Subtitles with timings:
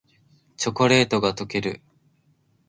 [0.57, 1.79] チョコレートがとける